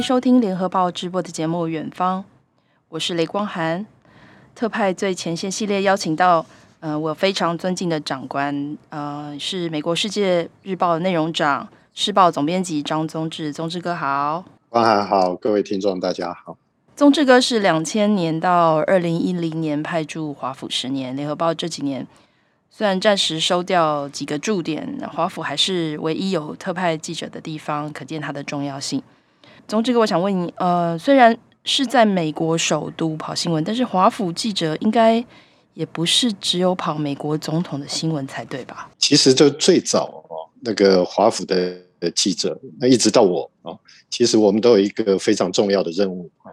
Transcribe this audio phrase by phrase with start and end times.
[0.00, 2.22] 迎收听联合报直播的节目《远方》，
[2.88, 3.84] 我是雷光涵。
[4.54, 6.46] 特派最前线系列邀请到，
[6.80, 14.42] 呃，我非常尊敬的长官，呃，是美国《世界日报》的内容长、时报总编辑张宗志，宗志哥好。
[14.70, 16.56] 光涵好，各位听众大家好。
[16.96, 22.06] 宗志哥是两千年到二零一零年派驻华府十年，联合报这几年
[22.70, 29.02] 虽然暂时收掉几个驻点，华府还是唯一有特派记者的地方，可见它的重要性。
[29.70, 35.24] 宗志哥，我想问你，呃，虽然是在美国首都跑新闻，但是华府记者应该
[35.74, 38.90] 也不是只有跑美国总统的新闻才对吧？
[38.98, 41.72] 其实就最早哦，那个华府的
[42.16, 43.78] 记者，那一直到我哦，
[44.10, 46.50] 其实我们都有一个非常重要的任务啊。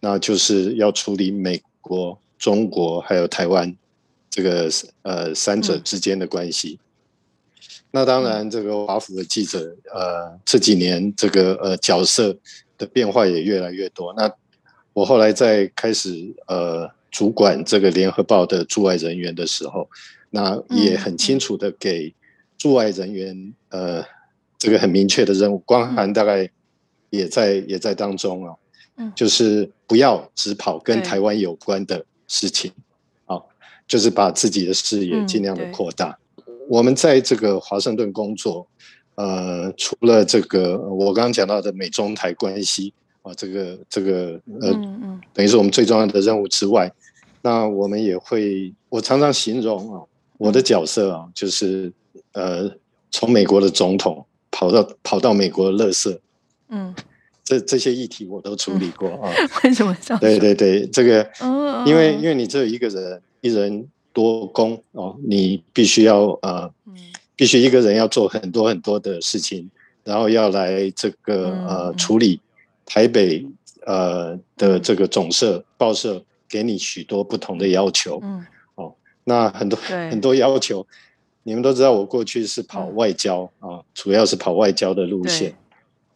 [0.00, 3.72] 那就是要处理美国、中国还有台湾
[4.28, 4.68] 这个
[5.02, 6.80] 呃三者之间的关系。
[6.80, 7.62] 嗯、
[7.92, 12.36] 那当然，这个华府的记者呃这几年这个呃角色
[12.76, 14.12] 的变化也越来越多。
[14.16, 14.32] 那
[14.92, 19.88] 我后来在开始呃主管这个联合报的驻外人员的时候，
[20.30, 22.14] 那也很清楚的给
[22.58, 24.04] 驻外人员呃
[24.58, 25.58] 这个很明确的任务。
[25.60, 26.50] 光涵大概
[27.10, 28.54] 也在也在当中啊。
[29.14, 32.72] 就是不要只跑跟台湾有关的事情，
[33.26, 33.38] 啊，
[33.86, 36.18] 就是把自己的视野尽量的扩大。
[36.66, 38.66] 我们在这个华盛顿工作，
[39.16, 44.72] 呃，除了这个我刚刚讲到的美中台关系啊，这个这个呃，
[45.34, 46.90] 等于是我们最重要的任务之外，
[47.42, 50.00] 那我们也会，我常常形容啊，
[50.38, 51.92] 我的角色啊，就是
[52.32, 52.70] 呃，
[53.10, 56.20] 从美国的总统跑到跑到美国的乐色，
[56.68, 56.94] 嗯。
[57.48, 59.30] 这这些议题我都处理过啊。
[59.62, 60.20] 为什么这样？
[60.20, 61.24] 对对对，这个，
[61.86, 66.68] 因为因为你只有一个人，一人多工哦，你必须要呃，
[67.36, 69.70] 必须一个人要做很多很多的事情，
[70.02, 72.40] 然后要来这个呃处理
[72.86, 73.46] 台北
[73.84, 78.22] 呃的这个总社报社给你许多不同的要求，
[78.76, 80.86] 哦，那很多很多要求，
[81.42, 85.54] 你们都知道，我过去是跑外交啊，主要是跑外交的路线。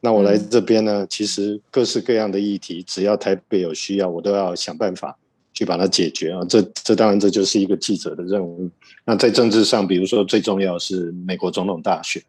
[0.01, 5.19] 那我来这边呢，其实各式各样的议题，只要台北有需要，我都要想办法
[5.61, 6.41] 去把它解决啊。
[6.49, 8.71] 这这当然这就是一个记者的任务。
[9.05, 12.23] 那在政治上，比如说最重要是美国总统大选。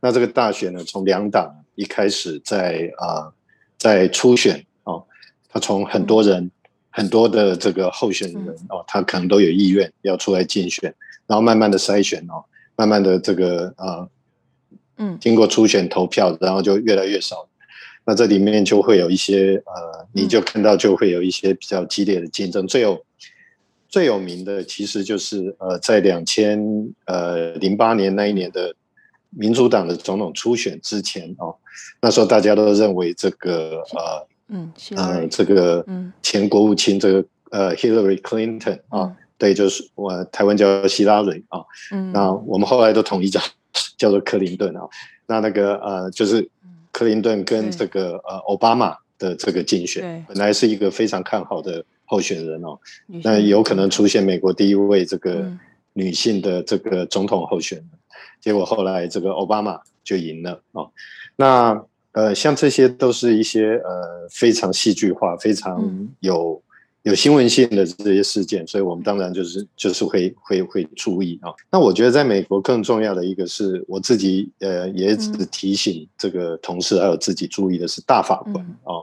[0.00, 3.32] 那这个大选呢，从两党一开始在啊
[3.76, 5.04] 在初选哦，
[5.48, 6.48] 他从很多人
[6.90, 10.94] 很多的这个候选人哦，他可能都有意愿要出来竞选，
[11.26, 12.44] 然后慢慢的筛选哦，
[12.76, 14.06] 慢慢的这个啊。
[15.02, 17.48] 嗯，经过初选投票，然后就越来越少。
[18.04, 22.66] 那这里面就会有一些呃，你就看到就会有一些比较激烈的竞争。
[22.66, 23.04] 最有
[23.88, 26.60] 最有名的，其实就是呃，在两千
[27.06, 28.74] 呃零八年那一年的
[29.30, 31.54] 民主党的总统初选之前哦，
[32.00, 35.84] 那时候大家都认为这个呃嗯呃这个
[36.22, 41.60] 前国务卿这个呃 Hillary Clinton 啊，嗯、对，就是我台湾叫希拉蕊啊，
[41.92, 43.40] 嗯，那我们后来都统一叫。
[43.96, 44.80] 叫做克林顿啊，
[45.28, 46.48] 那那个呃，就是
[46.92, 52.78] 克林顿跟这个呃奥巴马的这个竞选，本来是一个非常看好的候选人哦，
[53.22, 55.50] 那有可能出现美国第一位这个
[55.92, 57.86] 女性的这个总统候选人，
[58.40, 60.90] 结果后来这个奥巴马就赢了哦，
[61.36, 66.62] 那呃，像这些都是一些呃非常戏剧化、非常有。
[67.02, 71.50] 有新闻性的这些事件，所以我们当然就是就是会会会注意啊。
[71.70, 79.00] 那我觉得在美国更重要的一个是我自己呃也只提醒这个同事还有自己注意的是大法官啊。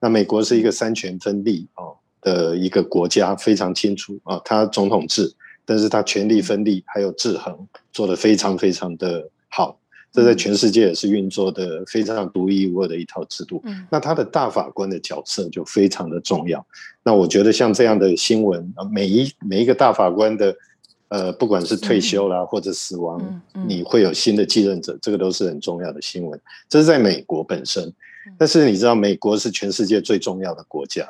[0.00, 1.84] 那美国是一个三权分立啊
[2.22, 5.30] 的一个国家，非常清楚啊，它总统制，
[5.66, 7.54] 但是它权力分立还有制衡
[7.92, 9.78] 做得非常非常的好。
[10.14, 13.60] 这在全世界也是运作的非常独一无二的一套制度。
[13.64, 16.64] 嗯，那他的大法官的角色就非常的重要。
[17.02, 20.56] 那我觉得像这样的新闻，每一每一个大法官的，
[21.08, 23.20] 呃，不管是退休啦或者死亡，
[23.66, 26.40] 你会有新的继任者，这个都是很重要的新闻。
[26.68, 27.92] 这是在美国本身，
[28.38, 31.04] 但是你知道，美国是全世界最重要的国家，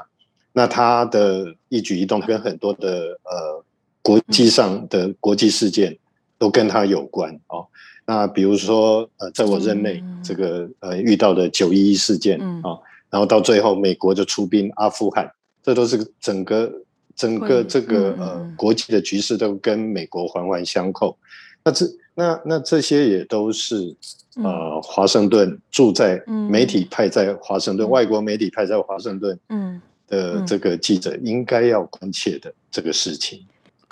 [0.54, 3.62] 那他的一举一动跟很多的呃
[4.00, 5.94] 国际上的国际事件
[6.38, 7.66] 都跟他有关哦。
[8.06, 12.78] 那比如说，呃，在我任内，这个呃遇到的九一一事件啊，嗯、
[13.10, 15.30] 然后到最后美国就出兵阿富汗，
[15.62, 16.72] 这都是整个
[17.16, 21.16] 整个这个呃国际的局势都跟美国环环相扣。
[21.64, 23.94] 那这那那这些也都是
[24.36, 29.80] 呃华盛顿住在媒体派在华盛顿，外国媒体派在华盛顿嗯。
[30.06, 33.42] 的这个记者应该要关切的这个事情。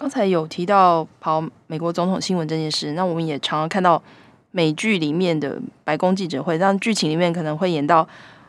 [0.03, 4.03] 刚才有提到跑美国总统新闻这件事，那我们也常常看到
[4.51, 8.09] 美剧里面的白宫记者会，让剧情里面可能会演到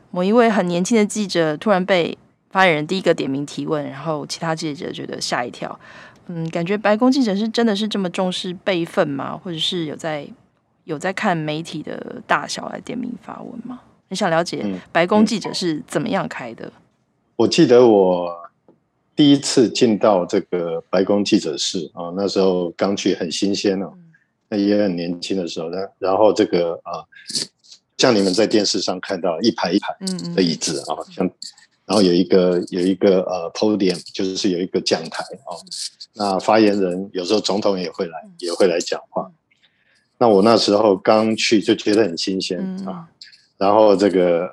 [0.10, 2.18] 某一位很年轻的记者突然被
[2.50, 5.80] 发言人第一个点名提问，然后其他记者觉得吓一跳。
[6.26, 9.38] 嗯，感觉白宫记者是真的是这么重视辈分吗？
[9.38, 10.28] 或者是有在
[10.86, 13.80] 有在看媒体的大小来点名发问吗？
[14.10, 16.74] 很想了解白宫记者是怎么样开的。
[17.36, 18.43] 我记得我
[19.16, 23.94] 第一次进到这个白宫记者室啊，那时候刚去很新鲜哦，
[24.50, 27.04] 那也很年轻的时候，然然后这个啊，
[27.98, 29.96] 像你们在电视上看到一排一排
[30.36, 31.30] 的椅子啊，像
[31.86, 35.54] 然后有一个有一个呃 podium，就是有一个讲台啊。
[36.16, 39.32] 那发言人有时候总统也会来，也会来讲话。
[40.18, 43.08] 那我那时候刚去就觉得很新鲜啊，
[43.58, 44.52] 然后这个呃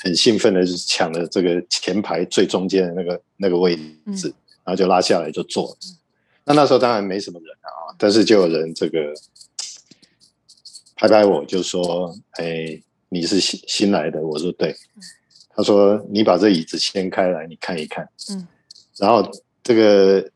[0.00, 3.76] 很兴奋的就抢了这个前排最中间的那个那个位
[4.16, 4.32] 置，
[4.64, 5.76] 然后就拉下来就坐。
[6.44, 8.98] 那那时候当然没什么人啊，但是就有人这个
[10.96, 14.74] 拍拍我，就说：“哎，你是新新来的？”我说：“对。”
[15.54, 18.46] 他说：“你把这椅子掀开来，你看一看。”嗯，
[18.98, 19.30] 然后
[19.62, 20.30] 这个。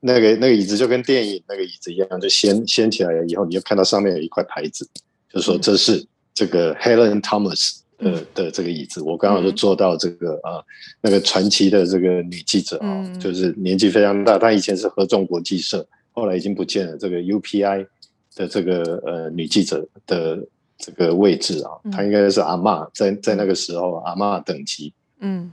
[0.00, 4.88] 那个那个椅子就跟电影那个椅子一样，就掀掀起来了以后，你就看到上面有一块牌子，
[5.28, 9.02] 就说这是这个 Helen Thomas 的、嗯、的这个椅子。
[9.02, 10.64] 我刚好就坐到这个呃、
[11.00, 16.96] 那个传奇的这个女记者啊、嗯，就是年纪非常大，她以前是合众国际社，后来已经不见了。
[16.96, 17.86] 这个 UPI
[18.34, 20.38] 的这个呃女记者的
[20.78, 24.92] 这个位置啊，她应该是阿嬷，在在那个时候阿嬷等级。
[25.20, 25.52] 嗯，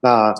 [0.00, 0.32] 那。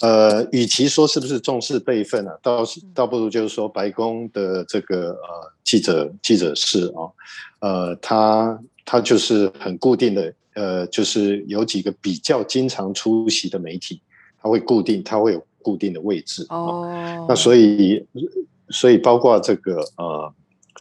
[0.00, 7.10] 呃，与其说是不是重视辈分啊，倒是倒不如就是说，白宫的这个呃记者记者室啊，
[7.58, 14.00] 呃，他他就是很固定的，呃，就是有几个比较经常出席的媒体，
[14.42, 17.26] 它会固定，它会有固定的位置哦、呃。
[17.28, 18.04] 那所以
[18.70, 20.32] 所以包括这个呃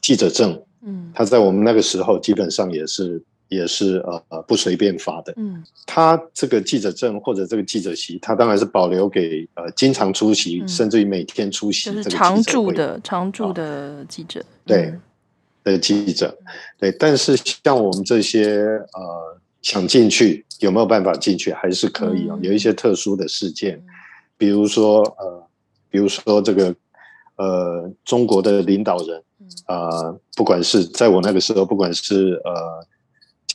[0.02, 3.22] 记者证，嗯，他在我们那个时候基本上也是。
[3.50, 14.94] 也是呃呃不随便发的，嗯，他这个记者证或者这个记者席，他当然是保留给呃经常出席，嗯、甚至于每天出席这个常驻的常驻的记者，对
[15.64, 16.38] 的记者，
[16.78, 16.92] 对。
[17.00, 18.58] 但是像我们这些
[18.92, 22.40] 呃想进去有没有办法进去，还是可以哦。
[22.42, 23.82] 有一些特殊的事件，
[24.38, 25.44] 比如说呃，
[25.90, 26.76] 比如说这个
[27.38, 29.24] 呃中国的领导人
[29.66, 32.88] 啊、呃，不管是在我那个时候，不管是呃。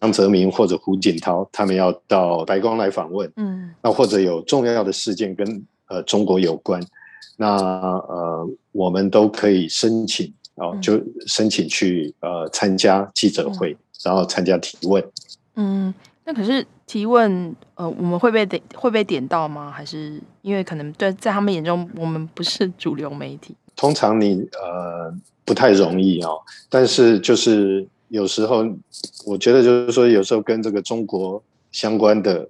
[0.01, 6.85] 江泽民或者胡锦涛，他们要到白宫来访问，嗯，那或者有重要的事件跟呃中国有关，
[7.37, 10.27] 那呃我们都可以申请
[10.57, 15.01] 哦、呃，就申请去呃参加记者会，嗯、然后参加提问。
[15.57, 15.93] 嗯，
[16.25, 19.71] 那可是提问呃我们会被点会被点到吗？
[19.71, 23.55] 还是因为可能对在他们眼中我们不是主流媒体？
[23.77, 25.13] 通常你呃
[25.45, 27.87] 不太容易哦，但是就是。
[28.13, 28.63] 有时候，
[29.25, 32.47] 我觉得就是说，有时候跟这个中国相关的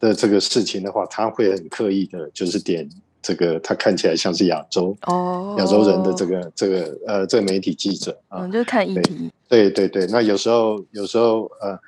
[0.00, 2.90] 的这个事情的话，他会很刻意的，就是点
[3.22, 9.30] 这个他看起来像是亚洲哦亚洲人的这个这个呃这个媒体记者啊，就是看议题。
[9.48, 11.78] 对对对，那有时候有时候呃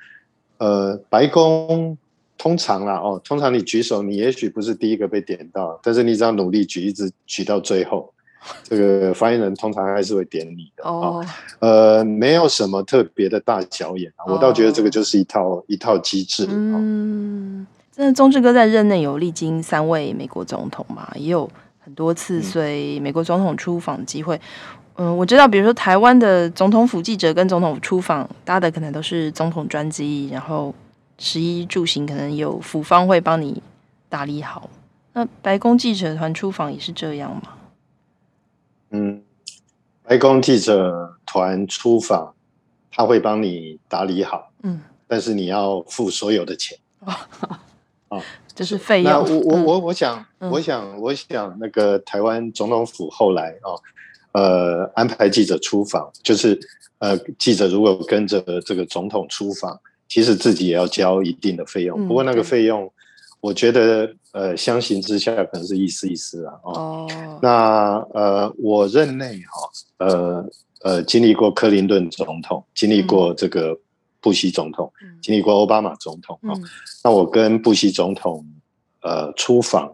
[0.57, 1.97] 呃，白宫
[2.37, 8.11] 通常啦哦，通常你举手，你也许不是第一个被点到，但是你只要努力举，一直举到最后。
[8.61, 11.15] 这个发言人通常还是会点你的啊、oh.
[11.15, 11.25] 哦，
[11.57, 14.35] 呃，没有什么特别的大小眼啊，oh.
[14.35, 16.45] 我倒觉得这个就是一套一套机制。
[16.47, 21.49] 嗯，真的，宗志哥在任内有历经三位美国总统嘛，也有
[21.83, 24.39] 很多次随美国总统出访机会。
[24.95, 30.73] 我知道，比如说台湾的总统府记者跟总统出访搭的可能都是总统专机，然后
[31.17, 33.61] 食衣住行可能有府方会帮你
[34.07, 34.69] 打理好。
[35.13, 37.41] 那白宫记者团出访也是这样吗？
[38.91, 39.21] 嗯，
[40.03, 42.33] 白宫记者团出访，
[42.91, 47.27] 他会帮你打理好，嗯，但是你要付所有的钱，啊、
[48.09, 48.21] 哦，
[48.53, 49.11] 这是费用。
[49.11, 53.81] 那我我我我想，嗯、我想，我想，那个台湾总统府后来哦，
[54.35, 56.59] 呃，安排记者出访，就是
[56.99, 62.91] 呃，记者如果跟着这个总统出访，其实自己也要交一定的费用，嗯、不过那个费用。
[63.41, 66.53] 我觉得，呃，相形之下可能是意思意思啊。
[66.63, 67.07] 哦，
[67.43, 70.45] 那呃，我任内哈，呃
[70.81, 73.77] 呃，经历过克林顿总统，经历过这个
[74.19, 76.63] 布希总统，嗯、经历过奥巴马总统啊、嗯。
[77.03, 78.43] 那我跟布希总统
[79.01, 79.93] 呃出访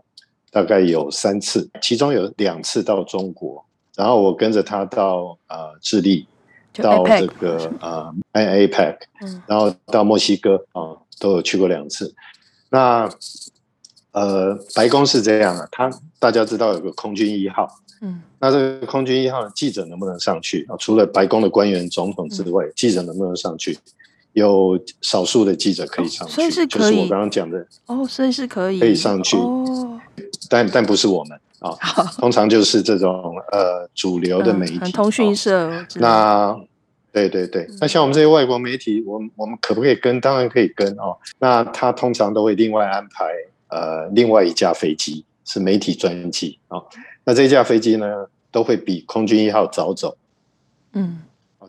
[0.50, 3.66] 大概有三次，其中有两次到中国，
[4.02, 6.26] 然后我跟着他到呃智利，
[6.74, 8.98] 到这个呃 APEC，
[9.46, 12.12] 然后到墨西哥啊、呃，都有去过两次。
[12.72, 13.08] 那
[14.12, 17.68] 呃，白宫是这样的，他大家知道有个空军一号，
[18.02, 20.76] 嗯，那这个空军一号的记者能不能上去啊？
[20.80, 23.78] 除了白宫的官员、总统之外，记者能不能上去？
[24.34, 30.02] 有少数的记者可以上去，哦、所以是可以，就是我刚刚讲的哦，所以是可以可以上去，哦、
[30.50, 35.70] 但但不是我们啊，哦、通常就是这种呃主流的媒体，嗯、通讯社。
[35.70, 36.60] 哦、那
[37.12, 40.20] 对对对，那像我们这些外国媒体，我们我们可不可以跟？
[40.20, 41.18] 当然可以跟哦。
[41.40, 43.26] 那他通常都会另外安排
[43.70, 46.82] 呃另外一架飞机是媒体专机啊。
[47.24, 50.18] 那这架飞机呢，都会比空军一号早走，
[50.94, 51.22] 嗯。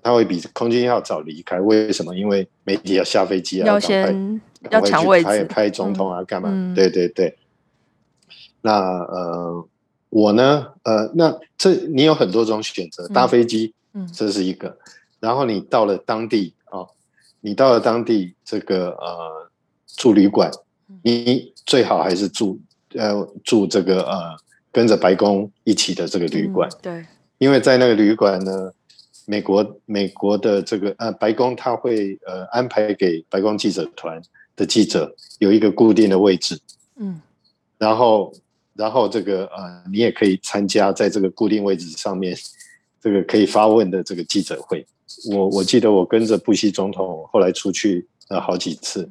[0.03, 2.17] 他会比空军一号早离开，为什么？
[2.17, 6.49] 因为媒体要下飞机啊，要先要抢位置，拍拍总统啊，干嘛？
[6.51, 7.37] 嗯、对对对。
[8.63, 9.69] 那呃，
[10.13, 10.67] 我呢？
[10.83, 14.69] 呃，那这你有很多种选择，搭飞机，嗯，这是一个。
[14.69, 14.79] 嗯、
[15.21, 16.89] 然后你到了当地啊、哦，
[17.41, 19.51] 你到了当地这个呃
[19.87, 20.51] 住旅馆，
[21.03, 22.61] 你最好还是住
[22.95, 24.37] 呃住这个呃
[24.71, 27.07] 跟着白宫一起的这个旅馆，嗯、对，
[27.39, 28.71] 因为在那个旅馆呢。
[29.25, 34.21] 美国美国的这个呃白宫，他会呃安排给白宫记者团
[34.57, 36.59] 的记者有一个固定的位置，
[36.97, 37.21] 嗯，
[37.79, 38.35] 然后
[38.75, 42.37] 然后这个呃你也可以参加在这个固定位置上面
[43.01, 44.87] 这个可以发问的这个记者会。
[45.31, 49.09] 我我记得我跟着布希总统后来出去呃好几次，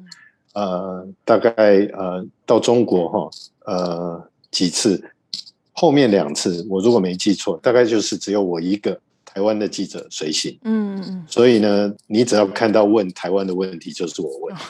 [0.52, 1.52] 呃大概
[1.92, 3.30] 呃到中国哈
[3.66, 5.02] 呃几次，
[5.72, 9.00] 后面两次我如果没记错，大概就是只有我一个。
[9.34, 14.60] 台湾的记者随行，嗯嗯，所以呢，你只要看到问台湾的问题，就是我问的。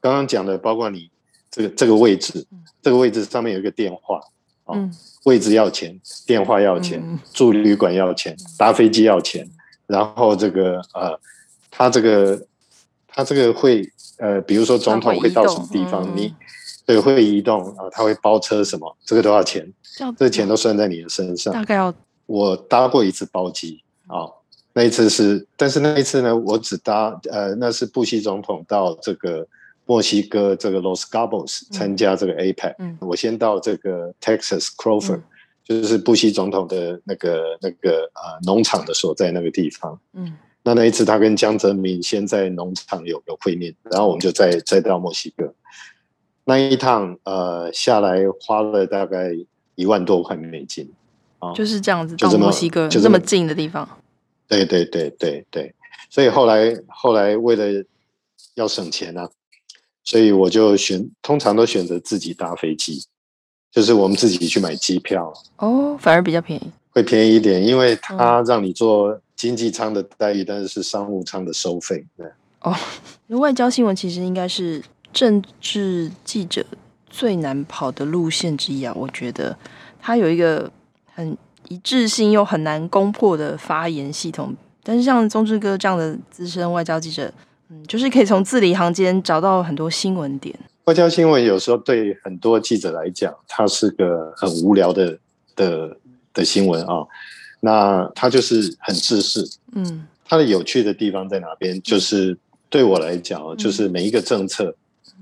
[0.00, 1.08] 刚刚讲的，包括你
[1.50, 2.46] 这个这个位置，
[2.80, 4.20] 这个位置上面有一个电话，
[4.66, 4.88] 哦，
[5.24, 7.02] 位置要钱，电话要钱，
[7.32, 9.48] 住旅馆要钱，搭飞机要钱，
[9.86, 11.18] 然后这个呃，
[11.70, 12.46] 他这个
[13.08, 16.34] 他这个会呃，比如说总统会到什么地方，你
[16.86, 19.72] 对会移动啊，他会包车什么，这个多少钱，
[20.16, 21.52] 这个钱都算在你的身上。
[21.52, 21.92] 大概要。
[22.26, 23.82] 我搭过一次包机。
[24.06, 24.34] 啊、哦，
[24.72, 29.46] 那一次是，但是那一次呢，我只搭呃，那是布希总统到这个
[29.90, 35.22] 墨西哥这个 Los Cabos 参加这个 APEC，嗯，我先到这个 Texas Crawford，嗯、
[35.64, 40.32] 就是布希总统的那个那个呃农场的所在那个地方，嗯，
[40.62, 45.52] 那那一次他跟江泽民先在农场有有会面，然后我们就再再到墨西哥，
[46.44, 49.32] 那一趟呃下来花了大概
[49.74, 50.88] 一万多块美金。
[51.56, 53.88] 就是这样子，到墨西哥就这么近的地方。
[54.46, 55.74] 对对对对对，
[56.08, 57.84] 所以后来后来为了
[58.54, 59.28] 要省钱啊，
[60.04, 63.04] 所以我就选，通常都选择自己搭飞机，
[63.70, 65.32] 就是我们自己去买机票。
[65.56, 72.04] 哦，反而比较便宜，会便宜一点，因为它让你做经济舱的待遇，但是是商务舱的收费。
[72.16, 72.26] 对。
[72.62, 72.76] 哦，
[73.38, 76.64] 外交新闻其实应该是政治记者
[77.08, 79.56] 最难跑的路线之一啊，我觉得
[80.00, 80.70] 它有一个。
[81.12, 81.36] 很
[81.68, 87.30] 一致性又很难攻破的发言系统，但是像宗志哥这样的资深外交记者，
[87.70, 90.58] 嗯，就是可以从字里行间找到很多新闻点。
[90.84, 95.18] 外交新闻有时候对很多记者来讲，它是个很无聊的
[95.54, 95.96] 的
[96.34, 97.06] 的新闻啊。
[97.60, 101.80] 那它就是很自私，嗯，它的有趣的地方在哪边？
[101.82, 102.36] 就是
[102.68, 104.74] 对我来讲，就是每一个政策，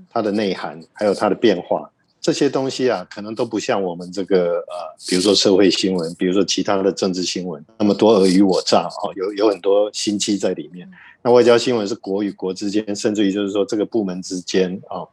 [0.09, 1.91] 它的内涵还有它的变化。
[2.21, 4.75] 这些东西啊，可能都不像我们这个呃，
[5.07, 10.89] 比如说社会新闻，比如说其他的政治新闻，那么多尔虞我诈啊，有有很多心机在里面。
[11.21, 15.03] 那外交新闻是国与国之间，甚至于就是说这个部门之间啊，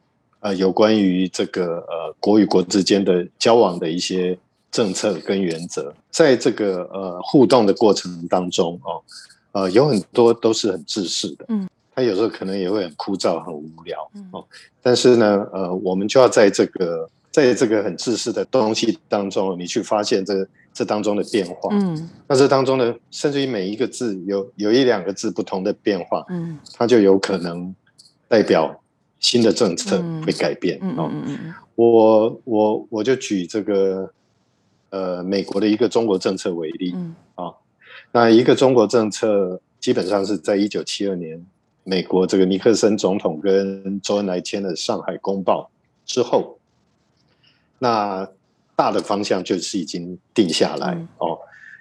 [0.41, 4.39] 呃，有关于这个呃国与国之间的交往的一些
[4.71, 9.03] 政策跟原则，在这个呃互动的过程当中哦，
[9.53, 11.69] 呃，有很多都是很自私的，嗯。
[11.99, 13.99] 他有时候可能也会很枯燥、很无聊
[14.31, 14.45] 哦，
[14.83, 20.47] 但是呢，呃，我们就要在这个在这个很自私的东西当中，你去发现这
[20.77, 21.71] 这当中的变化。
[21.73, 27.75] 嗯，那这当中的，甚至于每一个字有有一两个字不同的变化，嗯，它就有可能
[28.29, 28.79] 代表
[29.19, 30.79] 新的政策会改变。
[30.83, 34.13] 嗯嗯嗯，我我我就举这个
[34.91, 37.55] 呃美国的一个中国政策为例，嗯啊，
[38.13, 41.43] 那一个中国政策基本上是在一九七二年。
[41.89, 45.71] 美国这个尼克森总统跟周恩来签了《上海公报》
[46.13, 46.59] 之后，
[47.79, 48.29] 那
[48.77, 51.39] 大的方向就是已经定下来、嗯、哦。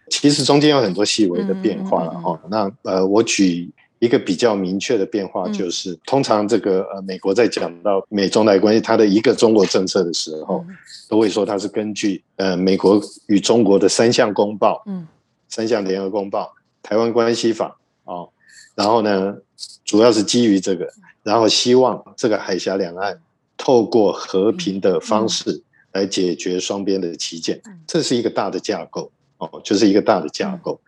[0.10, 2.40] 其实中间有很多细微的变化了哦。
[2.50, 10.76] 那呃，我举一个比较明确的变化，就是、嗯、通常这个呃，美国在讲到美中台关系，它的一个中国政策的时候，嗯、
[11.10, 15.08] 都会说它是根据呃美国与中国的三项公报，嗯，
[15.50, 16.54] 三项联合公报，
[16.88, 17.76] 《台湾关系法》
[18.12, 18.30] 哦。
[18.76, 19.36] 然后呢，
[19.84, 20.88] 主要是基于这个，
[21.24, 23.20] 然后希望这个海峡两岸
[23.58, 25.64] 透过和平的方式
[25.96, 30.80] 来解决双边的旗舰，这是一个大的架构哦，就是一个大的架构。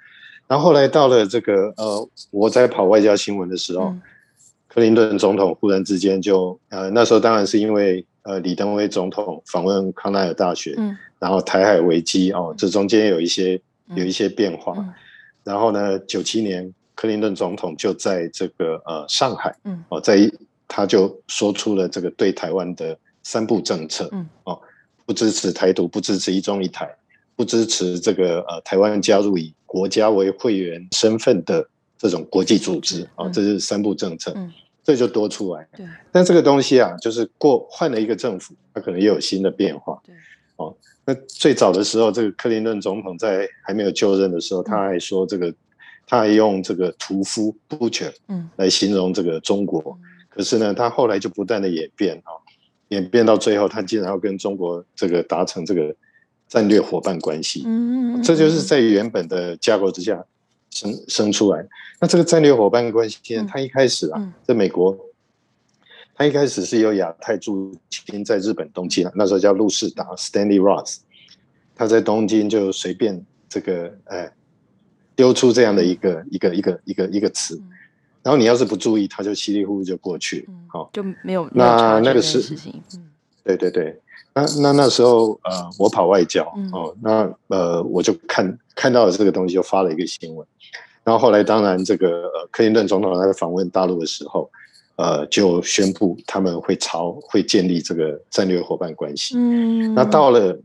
[0.48, 3.96] 然后后来到了这个呃，我在跑外交新闻的时候，
[4.68, 13.60] 克林顿总统忽然之间就呃那时候当然是因为呃李登辉总统访问康奈尔大学，嗯，然后台海危机哦，这中间有一些
[13.96, 14.94] 有一些变化，嗯、
[15.46, 20.30] 然后呢，九七年克林顿总统就在这个呃上海，嗯，哦，在
[20.68, 24.60] 他就说出了这个对台湾的三不政策，嗯，哦，
[25.08, 26.88] 不支持台独，不支持一中一台，
[27.36, 34.34] 不支持这个呃台湾加入以国家为会员身份的这种国际组织，啊、这是三不政策。
[34.36, 34.54] 嗯
[34.88, 35.86] 这就多出来，对。
[36.14, 40.02] 但这个东西啊，就是过换了一个政府，它可能又有新的变化。
[40.06, 40.16] 对。
[40.56, 40.74] 哦，
[41.04, 45.54] 那最早的时候，这个克林顿总统在还没有就任的时候，他还说这个，
[46.06, 50.00] 他还用这个屠夫 butcher 嗯来形容这个中国。
[50.30, 52.32] 可是呢，他后来就不断的演变啊，
[52.90, 55.96] 演变到最后，他竟然要跟中国这个达成这个
[56.48, 57.64] 战略伙伴关系。
[57.66, 60.26] 嗯，这就是在原本的架构之下。
[60.70, 61.66] 生生出来，
[62.00, 63.18] 那这个战略伙伴关系，
[63.48, 64.96] 他一开始啊，嗯、在美国，
[66.14, 70.98] 他一开始是由亚太驻军在日本东京，那时候叫路士达 Stanley Ross，
[71.74, 74.30] 他在东京就随便这个呃
[75.16, 77.60] 丢出这样的一个一个一个一个一个词，
[78.28, 82.84] 然后你要是不注意，他就稀里糊涂就过去，好就没有那那个是事情，
[83.42, 83.98] 对对对。
[84.34, 86.44] 那那那时候，呃，我跑外交
[86.74, 90.46] 哦，那呃，我就看看到了这个东西，就发了一个新闻。
[91.06, 94.52] 然后后来，当然这个呃，克林顿总统在访问大陆的时候，
[94.98, 99.36] 呃，就宣布他们会朝会建立这个战略伙伴关系。
[99.38, 100.60] 嗯，那到了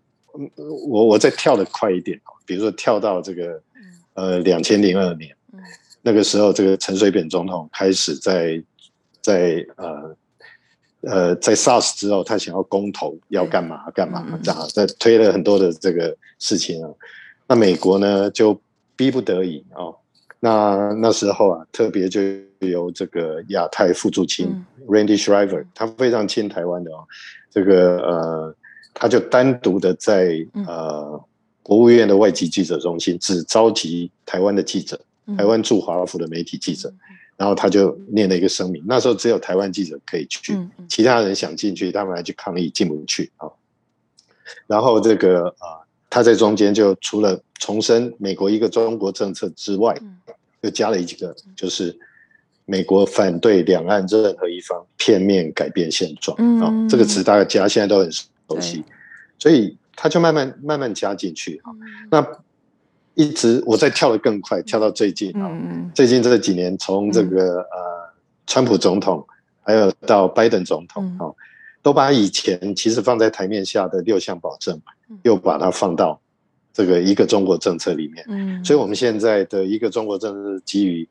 [0.89, 3.63] 我我再跳的快一点，比如说跳到这个
[4.15, 5.31] 呃两千零二年，
[6.03, 8.63] 那个时候，这个陈水扁总统开始在
[9.21, 10.17] 在呃。
[11.05, 16.89] 呃，在 SARS 之后，他想要公投，要干嘛干嘛这样，在推了很多的这个事情啊。
[17.49, 18.57] 那美国呢，就
[18.95, 19.97] 逼不得已哦。
[20.39, 22.21] 那那时候啊，特别就
[22.61, 27.05] 由这个亚太副驻青 Randy Shriver，他非常亲台湾的哦。
[27.51, 28.55] 这个呃，
[28.95, 31.21] 他就单独的在呃
[31.65, 35.01] 国务院的外籍记者中心，只召集台湾的记者，
[35.37, 36.93] 台湾驻华府的媒体记者。
[37.35, 40.57] 然后他就念了一个声明，那时候只有台湾记者可以去，
[40.89, 43.49] 其他人想进去，他们来去抗议，进不去啊。
[44.69, 49.97] 然后这个啊，他在中间就除了重申美国一个中国政策之外，
[50.61, 51.99] 又加了一个，就是
[52.65, 56.71] 美国反对两岸任何一方片面改变现状啊。
[56.89, 58.85] 这个词大家加现在都很熟悉，
[59.39, 61.73] 所以他就慢慢慢慢加进去啊。
[62.09, 62.25] 那
[63.15, 65.31] 一直我在跳得更快，跳到最近。
[65.41, 68.13] 啊，嗯、最近这几年，从这个、嗯、呃，
[68.47, 69.27] 川普总统，
[69.63, 71.35] 还有到拜登总统啊，嗯、
[71.83, 76.21] 都把以前其实放在台面下的六项保证，嗯、又把它放到
[76.73, 78.25] 这个一个中国政策里面。
[78.29, 81.09] 嗯，所以我们现在的一个中国政策基于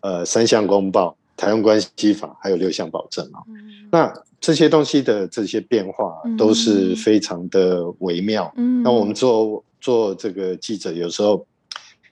[0.00, 3.42] 呃三项公报、台湾关系法，还有六项保证啊。
[3.48, 8.52] 嗯、那这些东西的这些变化都是非常的微妙。
[8.56, 9.64] 嗯，那我们做。
[9.82, 11.44] 做这个记者，有时候，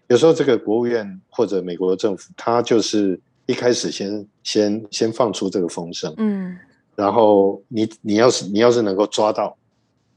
[0.08, 6.58] 有时候这个国务院或者美国政府，他就是一开始先先先放出这个风声，嗯，
[6.96, 9.56] 然后你你要是你要是能够抓到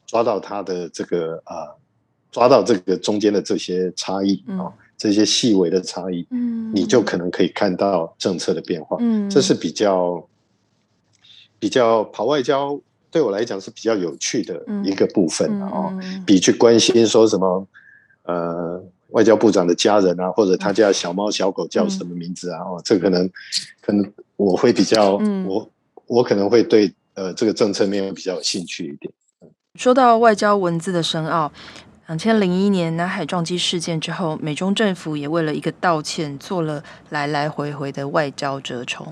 [0.08, 1.76] 抓到他的这个啊、呃，
[2.32, 10.26] 抓到这个中间的这些差异啊、这些细微的差异，嗯，你就可能可以看到政策的变化，嗯，这是比较
[11.60, 12.80] 比较跑外交。
[13.12, 15.94] 对我来讲是比较有趣的一个部分哦，
[16.26, 17.68] 比去关心说什么
[18.24, 23.30] 呃外交部长的家人啊，或者他家小猫小狗叫什么名字啊，哦，这可能
[23.82, 25.70] 可能我会比较我
[26.08, 29.13] 我可能会对呃这个政策面比较有兴趣一点。
[29.76, 31.52] 说到外交文字的深奥，
[32.08, 39.08] 两千零一年南海撞击事件之后，美中政府也为了一个道歉做了来来回回的外交折冲。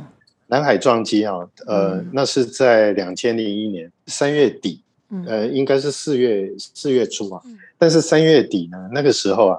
[0.47, 4.81] 南海撞击啊，呃，嗯、那是在两千零一年三月底，
[5.25, 7.41] 呃，应该是四月四月初啊。
[7.77, 9.57] 但是三月底呢，那个时候啊，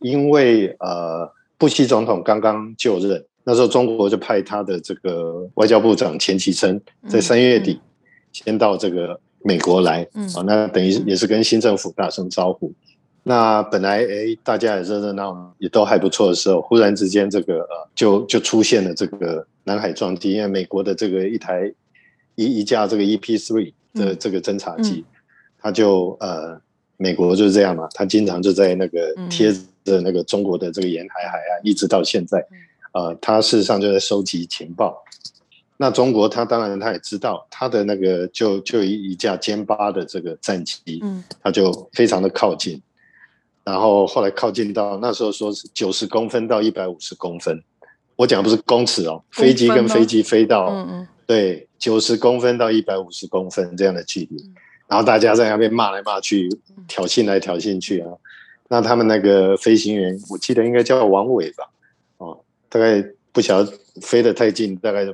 [0.00, 7.80] 因为呃，布希总统刚刚就任，那时候中国就派他的这个外交部长钱其琛在三月底
[8.30, 12.72] 先到这个美国来，嗯，啊，那等于也是跟新政府打声招呼。
[13.22, 21.70] 那本来诶，大家也热热闹闹，也都还不错的时候，忽然之间这个呃，就就出现了这个南海撞击，因为美国的这个一台
[22.36, 25.04] 一一架这个 EP three 的这个侦察机，
[25.58, 26.58] 它、嗯、就呃，
[26.96, 29.52] 美国就是这样嘛，它经常就在那个贴
[29.84, 32.42] 着那个中国的这个沿海海岸，一直到现在，
[32.92, 34.96] 呃，它事实上就在收集情报。
[35.76, 41.02] 那中国他当然他也知道，他的那个就就一一架歼八的这个战机，
[41.42, 42.80] 他就非常的靠近。
[43.64, 47.62] 然后后来靠近到那时候说是九十公分到一百五十公分，
[48.14, 54.36] 我讲的不是公尺哦，飞机跟飞机飞到，嗯嗯，对，九十公分到一百五十公分这样的距离，
[54.86, 56.48] 然后大家在那边骂来骂去，
[56.86, 58.10] 挑衅来挑衅去啊。
[58.68, 61.70] 那他们那个飞行员，我记得应该叫王伟吧，
[62.18, 65.06] 哦，大概不晓得飞得太近，大概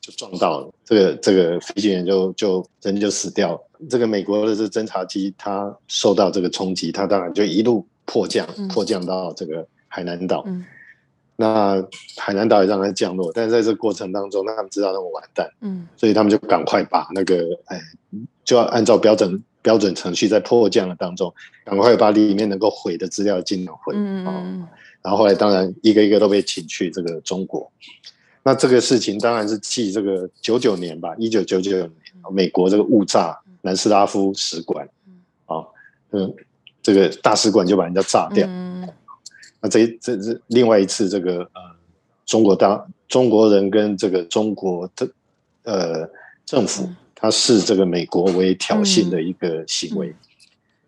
[0.00, 3.60] 就就撞到了这个这个飞行员就就人就死掉了。
[3.88, 10.42] 这个美国的这侦察机，它受到这个冲击，它当然就一路迫降，迫降到这个海南岛。
[10.46, 10.64] 嗯
[11.36, 11.82] 那
[12.18, 17.80] 海南岛也让它降落，但是在这个过程当中，那他们知道那么完蛋，嗯，所以他们就赶快把那个，哎，
[18.44, 21.32] 就要按照标准标准程序，在迫降的当中，
[21.64, 24.68] 赶快把里面能够毁的资料尽量毁，嗯，嗯，
[25.00, 27.72] 然后后来当然一个一个都被请去这个中国，
[28.42, 31.90] 那这个事情当然是继这个九九年吧，一九九九年，
[32.32, 34.88] 美国这个误炸南斯拉夫使馆，
[35.44, 35.62] 啊，
[36.12, 36.34] 嗯，
[36.82, 38.46] 这个大使馆就把人家炸掉。
[38.48, 38.88] 嗯。
[39.60, 41.60] 那这这这另外一次这个呃，
[42.24, 45.06] 中国当中国人跟这个中国的
[45.64, 46.10] 呃
[46.46, 50.14] 政府，他视这个美国为挑衅的一个行为，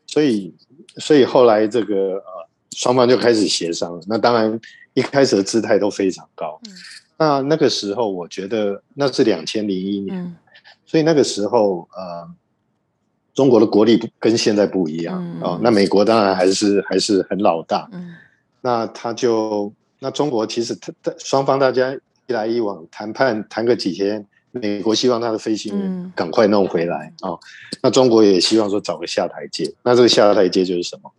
[0.07, 0.55] 所以
[0.97, 4.03] 所以后来这个呃双方就开始协商。
[4.07, 4.59] 那当然
[4.95, 6.59] 一开始的姿态都非常高。
[7.23, 10.37] 那那个时候我觉得那是两千零一年，
[10.85, 12.29] 所以那个时候呃
[13.33, 15.61] 中国的国力跟现在不一样哦。
[15.63, 17.89] 那美国当然还是还是很老大。
[18.61, 21.95] 那他就那中国其实他他双方大家
[22.27, 27.39] 一来一往谈判谈个几天，美国希望他的飞行员赶快弄回来哦，
[27.83, 31.13] 那中国也希望说找个下台阶，那这个下台阶就是什么？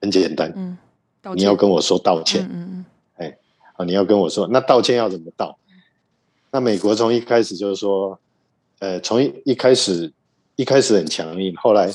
[0.00, 0.76] 很简单，嗯，
[1.34, 2.84] 你要跟我说道歉，嗯
[3.76, 5.58] 啊，你要跟我说，那道歉要怎么道？
[6.50, 8.18] 那美国从一开始就是说，
[8.78, 10.12] 呃，从一一开始
[10.56, 11.92] 一开始很强硬，后来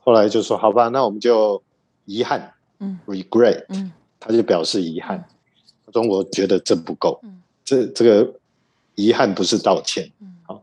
[0.00, 1.62] 后来就说好吧，那我们就
[2.04, 2.52] 遗憾。
[2.80, 5.18] 嗯，regret，嗯，他就表示遗憾。
[5.18, 8.32] 嗯、中国觉得这不够，嗯、这这个
[8.94, 10.62] 遗憾不是道歉，嗯，好，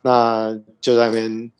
[0.00, 1.52] 那就在那边，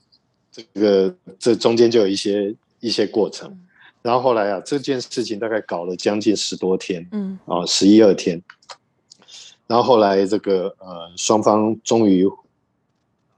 [0.50, 3.68] 这个这中间就有一些一些过程，嗯、
[4.02, 8.42] 然后后来啊，这件事情大概搞了将近十多天，嗯，啊，十一二天，
[9.66, 12.28] 然后后来这个呃，双方终于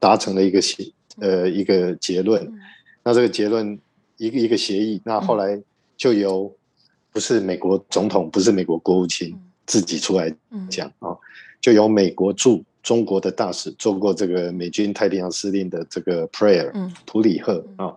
[0.00, 2.58] 达成了一个协呃一个结论，嗯、
[3.02, 3.78] 那这个结论
[4.16, 5.62] 一个一个协议，那后来。
[5.96, 6.52] 就由
[7.12, 9.32] 不是美国总统，不是美国国务卿
[9.64, 10.28] 自己出来
[10.68, 11.16] 讲啊，
[11.60, 16.68] 就由美国驻中国的大使做过这个美军太平洋司令的这个 prayer，
[17.06, 17.94] 普里赫啊，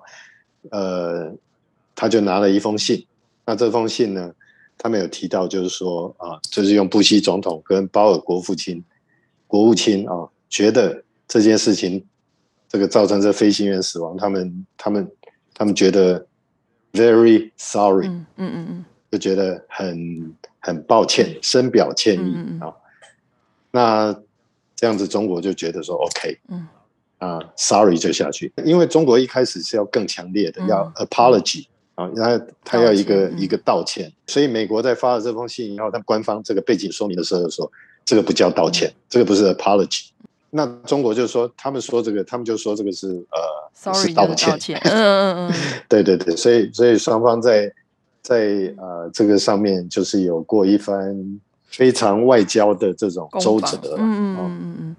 [0.70, 1.36] 呃，
[1.98, 3.06] 他就拿了一封信，
[3.46, 4.34] 那这封信呢，
[4.78, 8.82] 他们有提到，就是说啊，就是用布希总统跟鲍尔国父卿
[9.48, 12.06] 国务卿啊，觉得这件事情
[12.70, 15.12] 这个造成这飞行员死亡，他们他们
[15.54, 16.26] 他们觉得。
[16.94, 22.74] Very sorry，嗯嗯嗯，就觉得很很抱歉，深表歉意啊。
[23.70, 24.20] 那
[24.76, 26.68] 这样子，中国就觉得说 OK，嗯。
[27.20, 34.12] 啊，sorry 就下去，因为中国一开始是要更强烈的，要 apology 啊，他他要一个一个道歉。
[34.28, 37.70] 所以美国在发了这封信以后，他官方这个背景说明的时候说，
[38.06, 40.10] 这个不叫道歉，这个不是 apology。
[40.52, 43.42] 那中国就说，他们说这个，他们就说这个是呃
[43.74, 45.54] ，sorry 道歉，嗯嗯嗯，
[45.90, 47.74] 对对对，所以所以双方在
[48.22, 54.96] 在呃这个上面就是有过一番非常外交的这种周折，嗯嗯嗯嗯。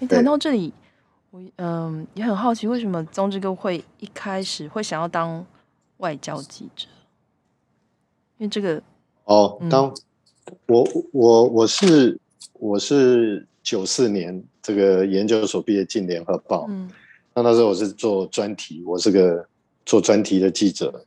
[0.00, 0.72] 哎，谈到这里，
[1.30, 5.44] 我嗯也很好奇，为什么宗志哥会一开始会想要当
[6.00, 6.86] 外交记者？
[8.36, 8.82] 因为这个
[9.24, 9.94] 哦，当
[10.66, 12.18] 我我我是
[12.54, 14.44] 我是九四年。
[14.62, 16.88] 这个研究所毕业进联合报，嗯，
[17.32, 19.44] 那那时候我是做专题，我是个
[19.86, 21.02] 做专题的记者，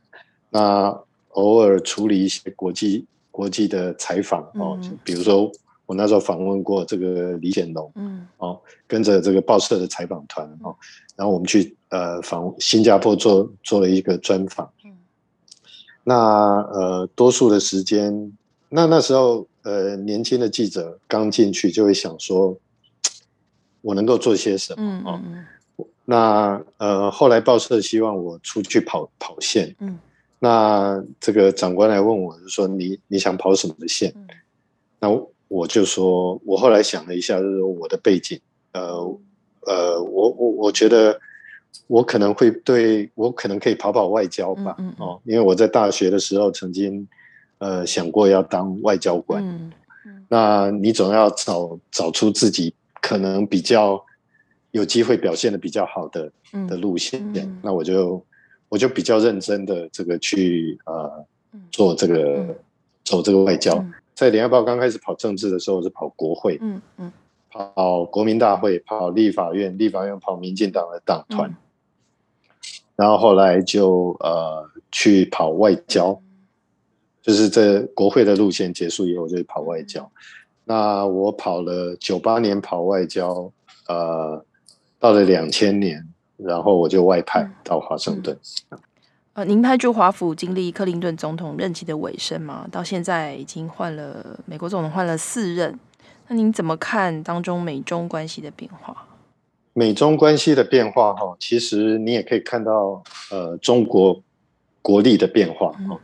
[0.50, 0.92] 那
[1.28, 5.50] 偶尔处理一些国际国际的采访哦，比如说
[5.86, 10.74] 我那时候访问过这个李显龙，嗯，哦，跟着这个报社的采访团哦，
[11.16, 14.96] 然后我们去呃访新加坡做做了一个专访，嗯，
[16.02, 18.32] 那呃多数的时间，
[18.68, 22.56] 那那时候呃年轻的记者刚进去就会想说。
[23.86, 24.82] 我能够做些什么？
[24.82, 25.86] 嗯嗯嗯。
[26.06, 29.76] 那呃，后来报社希望我出去跑跑线。
[29.78, 29.98] 嗯。
[30.38, 34.10] 那这个长官来问我，就说你你想跑什么的线？
[34.16, 34.26] 嗯。
[35.00, 38.40] 那我就说，我后来想了一下，就是我的背景，
[38.72, 39.04] 呃
[39.66, 41.18] 呃，我我我觉得
[41.86, 44.74] 我可能会对我可能可以跑跑外交吧。
[44.78, 45.06] 嗯嗯。
[45.06, 47.06] 哦，因为我在大学的时候曾经
[47.58, 49.72] 呃想过要当外交官。
[50.28, 52.74] 那你总要找找出自己。
[53.06, 54.02] 可能比较
[54.70, 56.32] 有机会表现的比较好的
[56.66, 58.24] 的路线，嗯、那我就
[58.70, 61.26] 我就比较认真的这个去呃
[61.70, 62.56] 做这个、嗯、
[63.04, 63.84] 走这个外交。
[64.14, 67.12] 在联合报刚开始跑政治的时候，是跑国会，嗯嗯，
[67.54, 71.56] 跑国民大会，跑立法院，立法院跑民进党的党团，嗯、
[72.96, 76.20] 然后后来就呃去跑外交，
[77.22, 80.10] 就是这国会的路线结束以后就去跑外交。
[80.64, 83.52] 那我跑了九八年跑外交，
[83.86, 84.44] 呃，
[84.98, 86.04] 到了两千年，
[86.36, 88.36] 然后我就外派到华盛顿。
[88.70, 88.76] 嗯。
[88.76, 88.78] 嗯
[89.34, 92.66] 呃，您派驻华府经历克林顿总统任期的尾声嘛？
[92.70, 95.76] 到现在已经换了美国总统换了四任，
[96.28, 99.06] 那您怎么看当中美中关系的变化？
[99.72, 104.22] 美中关系的变化哈，其实你也可以看到呃中国
[104.80, 105.74] 国力的变化。
[105.80, 105.98] 嗯、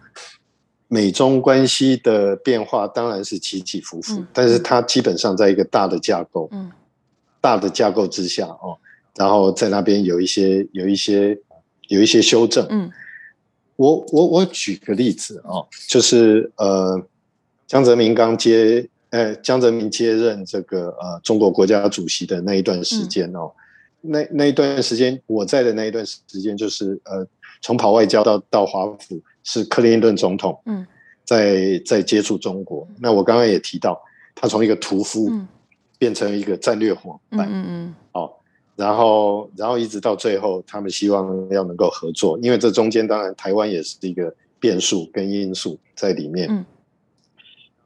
[0.88, 6.70] 美中关系的变化当然是起起伏伏，嗯、但是它基本上在一个大的架构，嗯、
[7.40, 8.76] 大的架构之下哦，
[9.14, 11.38] 然后在那边有一些有一些
[11.88, 12.90] 有一些修正，嗯。
[13.76, 17.02] 我我我举个例子啊、哦，就是呃，
[17.66, 23.50] 江泽民刚接，呃，江泽民接任这个呃中国国家主席的那一段时间哦，
[24.02, 27.26] 嗯、那那一段时间我在的那一段时间，就是呃，
[27.60, 30.86] 从跑外交到到华府是克林顿总统，嗯，
[31.24, 32.86] 在在接触中国。
[32.98, 34.00] 那我刚刚也提到，
[34.34, 35.30] 他从一个屠夫
[35.98, 38.32] 变成一个战略伙伴，嗯嗯，哦。
[38.76, 46.48] 然后，然后一直到最后，他们希望要能够合作，因为这中间当然台湾也是一个变数跟因素在里面。
[46.50, 46.64] 嗯、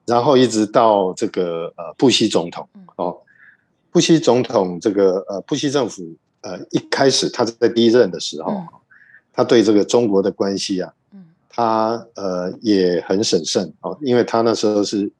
[0.07, 3.17] 然后一直到这个呃布希总统哦，
[3.91, 6.03] 布希总统这个呃布希政府
[6.43, 8.69] 呃一开始他在第一任的时候，嗯、
[9.33, 10.93] 他对这个中国的关系啊，
[11.49, 15.11] 他呃也很审慎哦，因为他那时候是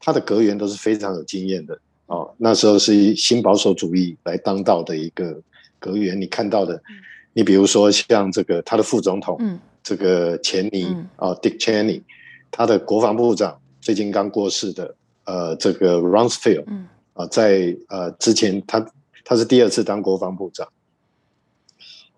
[0.00, 1.78] 他的阁员都是非常有经验的。
[2.06, 5.38] 哦，那时候是以新保守主义来当道的一个
[5.78, 6.96] 阁员，你看到的，嗯、
[7.34, 12.00] 你比如说像这个他的副总统，嗯、这个钱尼啊、嗯哦、Dick Cheney，
[12.50, 16.64] 他的国防部长最近刚过世的，呃，这个 Rumsfeld，
[17.14, 18.86] 啊、在呃之前他
[19.24, 20.68] 他是第二次当国防部长，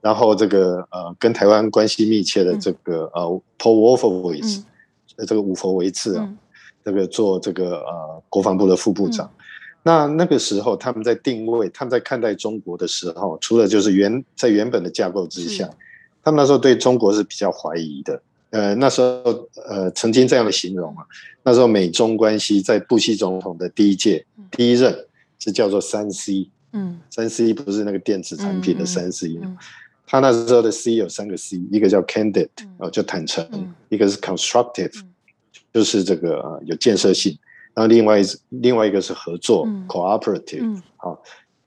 [0.00, 4.62] 然后这个呃跟台湾关系密切的这个、嗯、呃 Paul Wolfowitz，
[5.16, 6.38] 呃这个伍佛维茨啊，嗯、
[6.84, 9.26] 这个做这个呃国防部的副部长。
[9.26, 9.36] 嗯。
[9.82, 15.70] 那那个时候，他们在定位，他们在看待中国的时候，除了就是原在原本的架构之下，
[16.22, 18.20] 他们那时候对中国是比较怀疑的。
[18.50, 21.04] 呃，那时候呃曾经这样的形容啊，
[21.42, 25.06] 那时候美中关系在布希总统的第一届、嗯、第一任
[25.38, 29.58] 是叫做三 C，嗯，三 C 不是那个电子产品的三 C，嗯嗯嗯、
[30.06, 35.08] 他那时候的 C 有三个 C，一个叫 candid，哦，就坦诚，嗯、一个是 constructive，、嗯、
[35.72, 37.38] 就是这个呃有建设性。
[37.72, 41.18] 然后另外一另外一个是合作、嗯、，cooperative，好、嗯，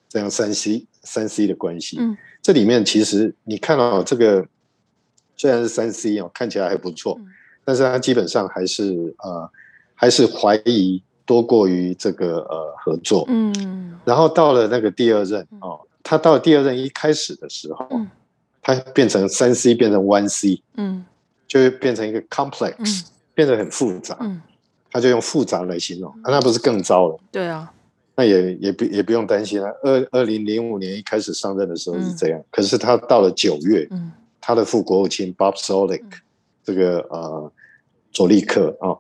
[0.10, 4.46] 这样三 C 三 C 的关系，嗯、这里面其实你看到这个
[5.36, 7.28] 虽然是三 C 哦，看起来还不错，嗯、
[7.66, 9.50] 但是它基本上还是呃
[9.96, 18.10] 还是怀疑多过于这个呃合作，嗯，然后到了那个第二任哦，他到了第二任一开始的时候，嗯、
[18.62, 21.06] 他变成三 C 变成 one C，嗯，
[21.48, 24.42] 就会变成一个 complex，、嗯、变得很复杂，嗯。
[24.96, 27.20] 他就用复杂来形容，啊、那不是更糟了？
[27.32, 27.74] 对啊，
[28.16, 29.68] 那也也不也不用担心啊。
[29.82, 34.12] 二二零零五年一开始上任的时候是这样，嗯、可是他到了九月，嗯、
[34.46, 36.10] 他的副国务卿 Bob 嗯、
[36.66, 37.52] 这个呃
[38.12, 39.00] 佐利克啊、哦，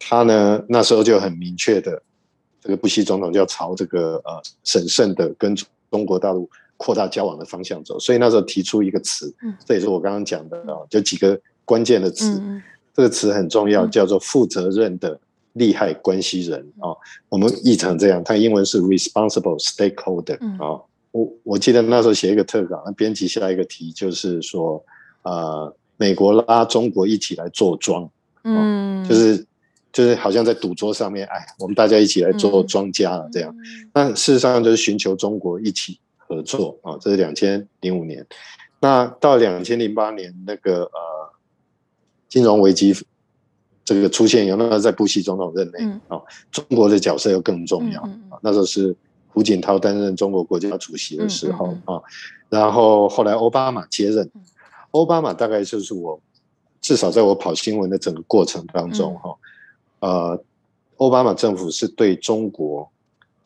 [0.00, 2.02] 他呢那时候就很明确的，
[2.60, 5.54] 这个布希总统就要朝这个呃审慎的跟
[5.90, 12.60] 中国大陆扩大交往的方向走，所以那时候提出一个词，嗯、这也是我刚刚讲的啊、哦，就几个关键的词，嗯、
[12.92, 15.18] 这个词很重要，叫做负责任的。
[15.54, 16.98] 利害关系人啊、哦，
[17.28, 20.78] 我们译成这样，它英文是 responsible stakeholder 啊。
[21.12, 24.82] 我我记得那时候写一个特稿，那编辑下一个题就是说，
[25.22, 28.08] 呃，美国拉中国一起来做庄，
[28.44, 29.44] 嗯，就是
[29.92, 33.54] 就是好像在赌桌上面，哎，我们大家一起来做庄家了这样。
[33.92, 36.98] 那、嗯、事实上就是寻求中国一起合作啊、哦。
[37.00, 38.26] 这是两千零五年，
[38.80, 40.90] 那到两千零八年那个呃
[42.28, 42.94] 金融危机。
[43.82, 48.08] 这个出现有那个在布希总统任内啊、嗯哦，中国的角色又更重要、
[48.40, 48.94] 那时候是
[49.32, 52.00] 胡锦涛担任中国国家主席的时候啊、
[52.48, 54.30] 然后后来奥巴马接任，
[54.90, 56.20] 奥巴马大概就是我
[56.80, 59.36] 至少在我跑新闻的整个过程当中哈，
[60.00, 60.44] 嗯、呃，
[60.98, 62.90] 奥巴马政府是对中国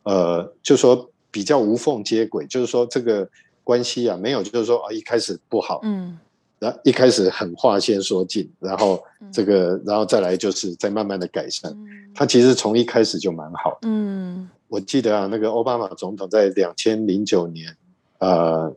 [0.03, 3.27] 呃，就说比较无缝接轨，就是说这个
[3.63, 6.17] 关系啊，没有就是说啊一开始不好，嗯。
[6.57, 11.71] 然后一开始很划线说尽，然后这个，然后再来就是再慢慢的改善。
[12.15, 13.79] 他其实从一开始就蛮好的。
[13.83, 17.73] 嗯，我记得啊，那个奥巴马总统在两千零九年，
[18.19, 18.75] 呃，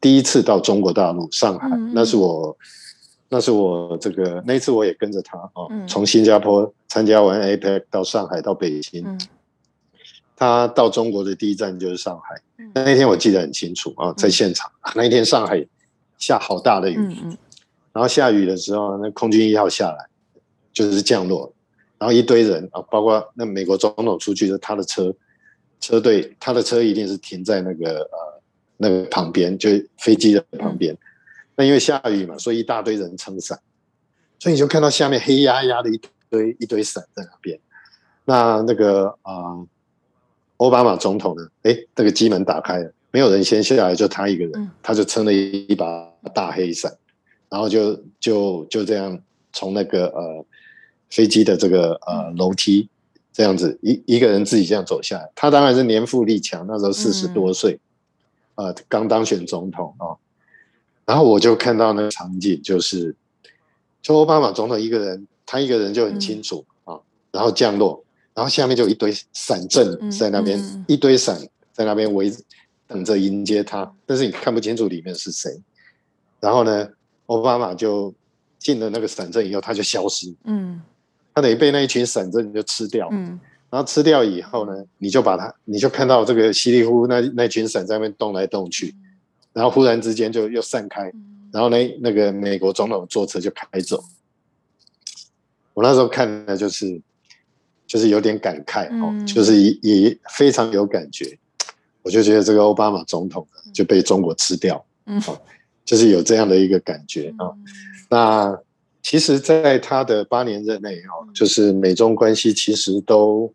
[0.00, 2.56] 第一次到中国大陆上海，那是我
[3.28, 9.20] 那是我这个那一次我也跟着他哦，从新加坡参加完 APEC 到上海到北京，嗯、
[10.36, 12.40] 他到中国的第一站就是上海。
[12.58, 15.66] 嗯、那天我记得很清楚啊，在现场、嗯、那一天上海
[16.16, 16.96] 下好大的雨，
[17.92, 20.06] 然后下雨的时候，那空军一号下来
[20.72, 21.52] 就是降落，
[21.98, 25.12] 然后一堆人啊，包括那美国总统出去的他的车
[25.80, 28.42] 车队，他的车一定是停在那个呃
[28.76, 30.94] 那个旁边，就飞机的旁边。
[30.94, 30.98] 嗯
[31.56, 33.58] 那因为下雨嘛，所以一大堆人撑伞，
[34.38, 37.60] 所以你就看到下面黑压压的一堆一堆伞在那边。
[38.24, 39.66] 那那个啊、呃，
[40.56, 41.46] 奥巴马总统呢？
[41.64, 46.90] 哎，那个机门打开了，没有人先下来，就他一个人，他就撑了一把大黑伞，
[47.50, 49.20] 然后就就就这样
[49.52, 50.46] 从那个呃
[51.10, 52.88] 飞机的这个呃楼梯
[53.32, 55.30] 这样子一一个人自己这样走下来。
[55.34, 57.78] 他当然是年富力强，那时候四十多岁，
[58.54, 60.16] 呃，刚当选总统啊。
[61.06, 63.14] 然后我就看到那个场景，就是，
[64.00, 67.00] 就奥巴马总统一个人，他一个人就很清楚啊。
[67.32, 71.40] 然后降落，然后下面就一堆伞阵在那边，一堆伞
[71.72, 72.32] 在那边围
[72.86, 75.60] 等着迎接他，但是你看不清楚里面是谁。
[76.38, 76.88] 然后呢，
[77.26, 78.14] 奥巴马就
[78.58, 80.32] 进了那个伞阵以后，他就消失。
[80.44, 80.80] 嗯，
[81.34, 83.08] 他等于被那一群伞阵就吃掉。
[83.12, 83.38] 嗯，
[83.70, 88.94] 然后吃掉以后呢，你就把它，你就看到这个稀里糊涂那那群伞在那边动来动去。
[89.52, 91.12] 然后忽然之间就又散开，
[91.52, 94.00] 然后呢那个美国总统坐车就开走。
[95.74, 97.00] 我那时候看的就是，
[97.86, 101.36] 就是有点感慨哦，就是也也非常有感觉。
[102.02, 105.40] 我就觉得这个奥巴马总统就被中国吃掉，哦，
[105.84, 107.50] 就是有这样的一个感觉啊。
[108.08, 108.58] 那
[109.02, 113.52] 其实，在他的八年任内哦，就是美中关系其实都。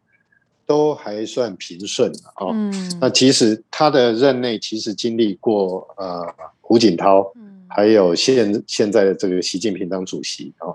[0.67, 2.49] 都还算平顺啊。
[2.51, 6.25] 嗯，那其实他的任内其实经历过呃
[6.59, 7.31] 胡锦涛，
[7.67, 10.73] 还有现现在的这个习近平当主席啊。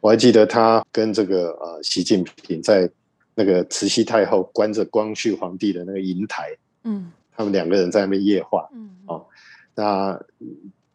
[0.00, 2.90] 我还记得他跟这个呃习近平在
[3.34, 6.54] 那个慈禧太后关着光绪皇帝的那个银台，
[6.84, 9.24] 嗯，他们两个人在那边夜话，嗯，哦，
[9.74, 10.20] 那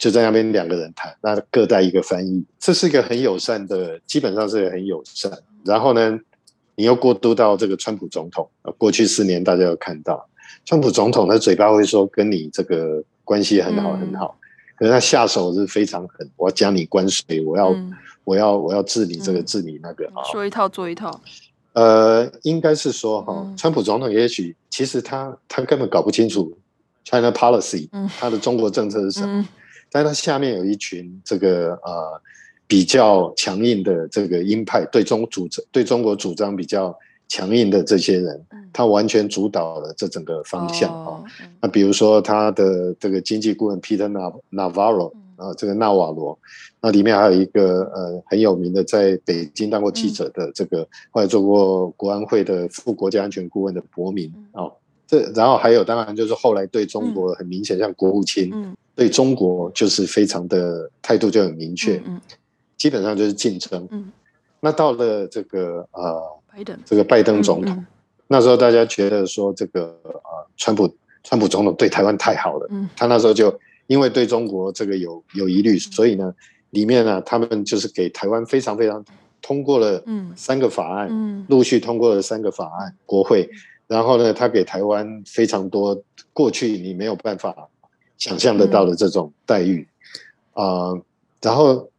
[0.01, 5.31] 就在那边两个人谈，那各带一个翻译，这是一个很友善的，基本上是很友善。
[5.63, 6.19] 然后呢，
[6.73, 10.27] 你又过渡到这个川普总统，过去四年大家有看到，
[10.65, 14.41] 川普总统的嘴巴会说跟你这个关系很好很好，嗯、
[14.79, 21.21] 可是他下手是非常狠，我要加你关税，我要、嗯、我要我要治你这个、嗯、治你那个啊，说一套做一套。
[21.73, 26.57] 呃，应该是说哈，嗯、川普总统也许其实他他根本搞不清楚
[27.03, 29.47] China policy，、嗯、他的中国政策是什么，嗯、
[29.91, 32.21] 但他下面有一群这个呃。
[32.71, 41.21] 比较强硬的这个鹰派，对中主张对中国主张比较强硬的这些人，他完全主导了这整个方向啊。
[41.59, 44.09] 那比如说他的这个经济顾问 Peter
[44.53, 46.39] Navarro 啊，这个纳瓦罗，
[46.79, 54.71] 那里面还有一个呃很有名的在北京当过记者的这个，后来做过国安会的副国家安全顾问的伯明啊。
[55.05, 58.49] 这然后还有当然就是后来对中国很明显，像国务卿
[58.95, 62.01] 对中国就是非常的态度就很明确。
[62.77, 63.87] 基本上就是竞争。
[63.91, 64.11] 嗯，
[64.59, 66.79] 那到了这个呃，拜登。
[66.83, 67.85] 这个拜登总统，
[68.27, 70.21] 那时候大家觉得说这个呃，
[70.57, 70.91] 川普
[71.23, 72.67] 川普总统对台湾太好了。
[72.71, 76.33] 嗯，他那时候就因为对中国这个有有疑虑，所以呢，
[76.71, 79.05] 里面呢，他们就是给台湾非常非常
[79.43, 80.03] 通过了
[80.35, 83.47] 三个法案，嗯，陆续通过了三个法案，国会，
[83.85, 86.01] 然后呢，他给台湾非常多
[86.33, 87.69] 过去你没有办法
[88.21, 89.87] 想象得到的这种待遇
[90.53, 91.01] 啊，呃，
[91.41, 91.89] 然后。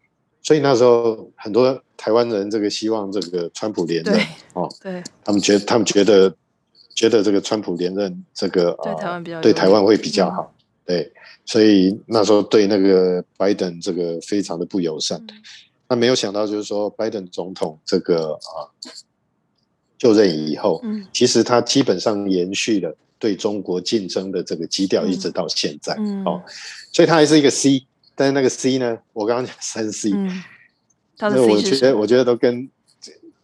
[0.44, 4.18] 所以那时候很多台湾人这个希望这个川普连任
[4.54, 6.34] 哦，对，他们觉得他们觉得
[6.96, 10.52] 觉得这个川普连任这个对台湾比较对台湾会比较好，
[10.84, 11.12] 对，
[11.44, 15.24] 所以那时候对那个拜登这个非常的不友善。
[15.88, 18.66] 那没有想到就是说拜登总统这个啊
[19.96, 20.82] 就任以后，
[21.12, 22.92] 其实他基本上延续了
[23.22, 25.94] 对中国竞争的这个基调，一直到现在
[26.26, 26.42] 哦，
[26.92, 27.86] 所以他还是一个 C。
[28.16, 28.98] 但是那个 C 呢？
[29.12, 30.10] 我刚刚讲三 C，
[31.20, 32.68] 那、嗯、我觉得我觉得都跟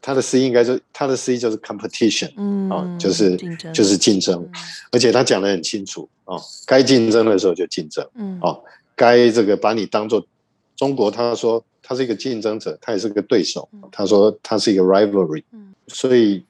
[0.03, 3.37] 他的 C 应该就他的 C 就是 competition，嗯，哦、就是
[3.73, 4.51] 就是竞争，嗯、
[4.91, 8.61] 而且他讲的很清楚哦，该竞争的时候就竞争，嗯，哦，
[8.97, 10.27] 该这个把你当做
[10.75, 16.45] 中国，他说他是一个竞争者，他也是个对手，嗯、他说他是一个 rivalry，嗯，所以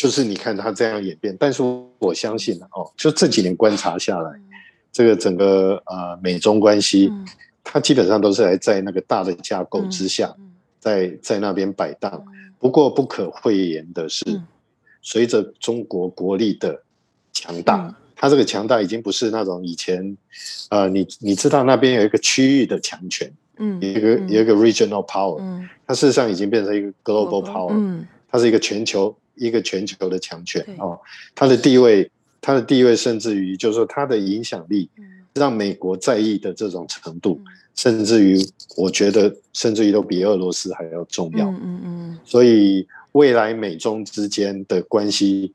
[0.00, 1.62] 就是你看它这样演变，但是
[1.98, 4.44] 我相信哦，就这几年观察下来，嗯、
[4.90, 7.08] 这个整个呃美中关系。
[7.10, 7.26] 嗯。
[7.62, 10.34] 他基本上都是来在那个大的架构之下，
[10.80, 12.24] 在在那边摆荡。
[12.58, 14.24] 不过不可讳言的是，
[15.02, 16.82] 随着中国国力的
[17.32, 20.16] 强大，它这个强大已经不是那种以前，
[20.70, 30.98] 呃，你你知道那边有一个区域的强权，嗯，一个有一个 regional power，嗯，它事实上已经变成一个 global power，嗯，它是一个全球一个全球的强权哦，
[31.34, 32.10] 它的地位，
[32.40, 34.88] 它的地位甚至于就是说它的影响力，
[35.34, 37.40] 让美国在意的这种程度，
[37.74, 38.38] 甚至于
[38.76, 45.52] 我觉得甚至于都比俄罗斯还要重要，嗯嗯，所以未来美中之间的关系，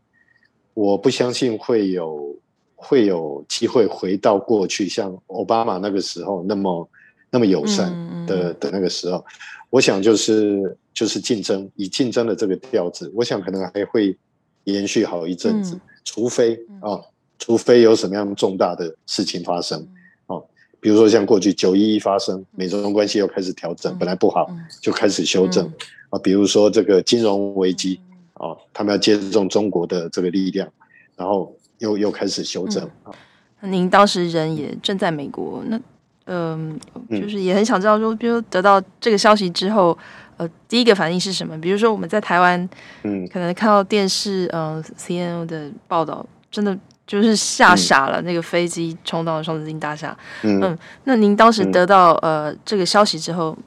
[0.73, 2.35] 我不相信会有。
[2.77, 6.87] 会有机会回到过去，像奥巴马那个时候那么
[7.35, 7.91] 那么友善
[8.25, 9.25] 的的那个时候，
[9.69, 14.17] 我想就是就是竞争，以竞争的这个调子，我想可能还会
[14.63, 16.95] 延续好一阵子，除非啊，
[17.37, 19.85] 除非有什么样重大的事情发生
[20.27, 20.39] 啊，
[20.79, 25.69] 比如说像过去九一一发生，美中关系又开始调整，本来不好就开始修正
[26.09, 27.99] 啊，比如说这个金融危机
[28.35, 30.71] 啊，他们要接种中国的这个力量，
[31.17, 31.53] 然后。
[31.79, 33.11] 又又开始修正啊！
[33.59, 35.77] 您当时人也正在美国，那
[36.25, 39.97] 嗯、呃，就是也很想知道说，比如得到这个消息之后，
[40.37, 41.59] 呃，第一个反应是什么？
[41.59, 42.69] 比如说我们在台湾，
[43.03, 53.57] 嗯，可能看到电视，嗯、呃，C N O 的报道，真的就是吓傻了，嗯、那个飞机冲到双子星大厦，嗯，嗯，那您当时得到呃这个消息之后，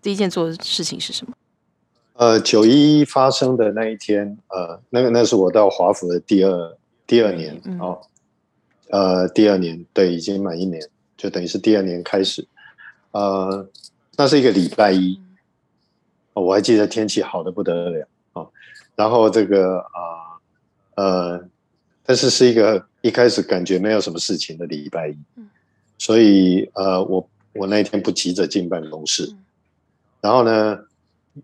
[0.00, 1.32] 第一件做的事情是什么？
[2.14, 6.76] 呃，九一一发生的那一天，呃，那个那是我到华府的第二。
[7.08, 8.00] 第二年哦，
[8.90, 10.78] 呃，第二年对，已经满一年，
[11.18, 12.46] 就等于是第二年开始，
[13.10, 13.68] 呃，
[14.16, 15.20] 那是一个礼拜一，
[16.32, 18.48] 哦，我还记得天气好的不得了哦，
[18.94, 20.38] 然后这个啊
[20.94, 21.48] 呃，呃，
[22.04, 25.18] 但是是一个一开始感觉没有什么事情的礼拜一，
[25.98, 29.28] 所以呃，我我那天不急着进办公室，
[30.20, 30.78] 然后呢，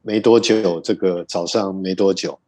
[0.03, 2.39] 没多久，这个早上没多久，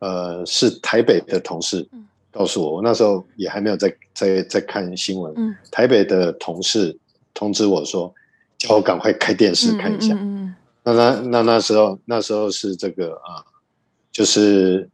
[0.00, 1.88] 呃，是台北的同事。
[2.32, 5.32] 告诉我，我那时候也还没有在在在看新闻。
[5.36, 6.98] 嗯，台北的同事
[7.34, 8.12] 通知我说，
[8.56, 10.14] 叫我赶快开电视看一下。
[10.14, 13.44] 嗯，嗯，那那那那时候那时候是这个啊，
[14.10, 14.88] 就是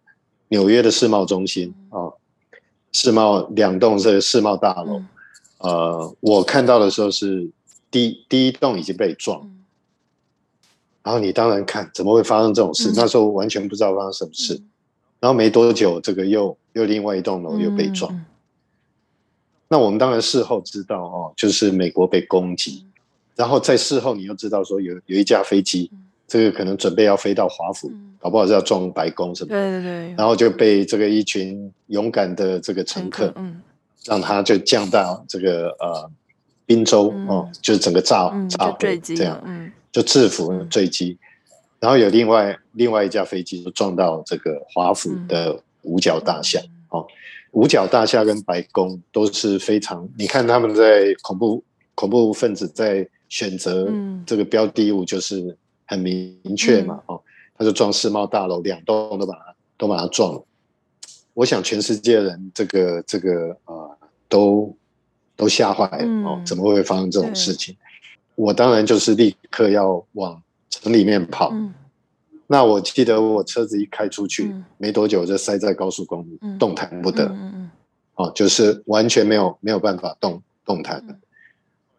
[0.48, 2.10] 纽约的世贸中心啊，
[2.90, 5.00] 世贸两栋这个世贸大楼。
[5.58, 7.48] 呃，我看到的时候是
[7.90, 9.48] 第第一栋已经被撞，
[11.02, 12.92] 然后你当然看怎么会发生这种事？
[12.96, 14.60] 那时候完全不知道发生什么事。
[15.20, 18.12] 然后没多久，这个又又另外一栋楼又被撞。
[18.14, 18.24] 嗯、
[19.68, 22.84] 那我们当然事后知道哦，就是美国被攻击。
[22.84, 22.92] 嗯、
[23.36, 29.60] 然后在事后，你又知道说有有一架飞机，嗯、这个可能准备要飞到华府，嗯、搞不好是要撞白宫什么的。
[29.60, 30.14] 对对对。
[30.16, 33.60] 然后就被这个一群勇敢的这个乘客，嗯，
[34.04, 36.08] 让他就降到这个呃
[36.64, 41.18] 宾州、嗯、哦，就是整个炸、嗯、炸毁这样，嗯，就制服坠机。
[41.80, 47.06] 然后有另外另外一架飞机就撞到这个华府的五角大厦，嗯、哦，
[47.52, 51.62] 五角大厦跟白宫都是非常，你看他们在恐怖
[51.94, 53.88] 恐怖分子在选择
[54.26, 55.56] 这个标的物就是
[55.86, 57.22] 很明确嘛，嗯、哦，
[57.56, 60.44] 他就撞世贸大楼，两栋都把它都把它撞了。
[61.34, 63.98] 我想全世界人这个这个啊、呃、
[64.28, 64.74] 都
[65.36, 67.72] 都吓坏了、嗯、哦，怎么会发生这种事情？
[67.74, 67.78] 对
[68.34, 70.42] 我当然就是立刻要往。
[70.70, 71.72] 城里面跑，嗯、
[72.46, 77.34] 那我记得我车子一开出去，嗯、没多久就塞在高速公路，嗯、动弹不得。
[78.14, 81.02] 哦，就是完全没有没有办法动动弹。
[81.08, 81.16] 嗯、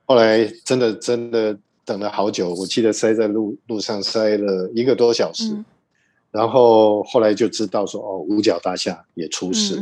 [0.06, 5.66] 后来真的真的等了好久，我记得塞在路路上塞了一个多小时，嗯、
[6.32, 9.82] 然后后来就知道说哦，五角大厦也出事。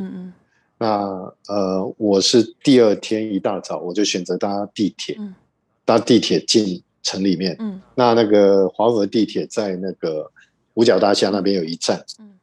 [0.78, 5.34] 那呃，我是第二天一大早我就选择搭地铁，嗯、
[5.84, 6.84] 搭地铁进。
[7.08, 10.30] 城里面，嗯，那那个黄河地铁在那个
[10.74, 12.34] 五角大厦那边有一站，嗯，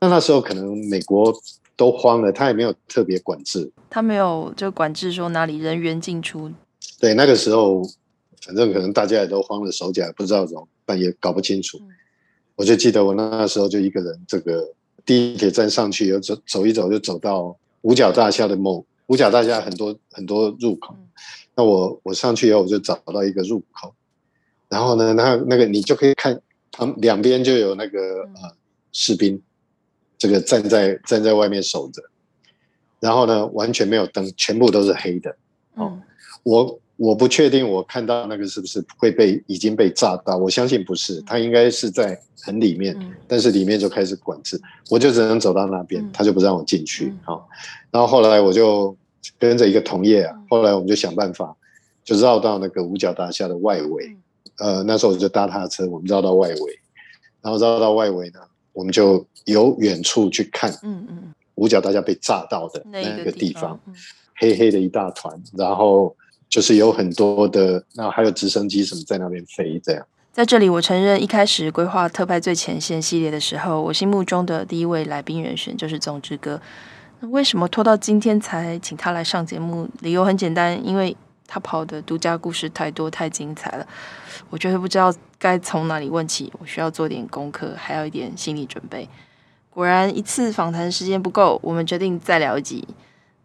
[0.00, 1.30] 那那时候可能美国
[1.76, 6.50] 都慌了，他也没有特别管制，他没有就管制说哪里人员进出，
[6.98, 7.82] 对，那个时候
[8.40, 11.76] 反正可能大家也都慌了手脚，不知道怎么办，也搞不清楚。
[11.82, 11.88] 嗯，
[12.54, 14.66] 我就记得我那时候就一个人，这个
[15.04, 21.06] 地铁站上去，又走走一走，就走到五角大厦的某五角大厦很多很多入口，嗯，
[21.54, 23.92] 那我我上去以后，我就找到一个入口。
[24.68, 26.40] 然后呢，那那个你就可以看，
[26.72, 28.52] 旁两边就有那个呃
[28.92, 29.40] 士兵，
[30.18, 32.02] 这个站在站在外面守着。
[32.98, 35.36] 然后呢，完全没有灯，全部都是黑的。
[35.74, 35.96] 哦，
[36.42, 40.36] 我我不确定，我看到那个是不是会被已经被炸到？
[40.36, 42.96] 我相信不是，他应该是在很里面，
[43.28, 44.60] 但是里面就开始管制，
[44.90, 47.12] 我就只能走到那边，他就不让我进去。
[47.22, 47.46] 好，
[47.90, 48.96] 然后后来我就
[49.38, 51.54] 跟着一个同业啊，后来我们就想办法，
[52.02, 54.16] 就绕到那个五角大厦的外围。
[54.58, 56.80] 呃，那时候我就搭他的车，我们绕到外围，
[57.42, 58.40] 然后绕到外围呢，
[58.72, 63.78] 我们就由远处去看，嗯嗯，五角大厦被炸到的那个地方，
[64.36, 66.14] 黑黑的一大团，然后
[66.48, 70.06] 就是有很多的，然后还有直升机什么在那边飞，这样。
[70.32, 76.60] 在这里，我承认一开始规划特派最前线系列的时候，我心目中的第一位来宾人选就是宗之哥。
[77.20, 79.88] 那为什么拖到今天才请他来上节目？
[80.00, 81.16] 理由很简单，因为
[81.46, 83.86] 他跑的独家故事太多太精彩了，
[84.50, 89.08] 我觉得不知道该从哪里问起，我需要做点功课，还要一点心理准备。
[89.70, 92.86] 果然，一次访谈时间不够，我们决定再聊一集。